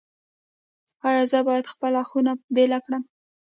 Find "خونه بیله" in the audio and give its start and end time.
2.09-2.79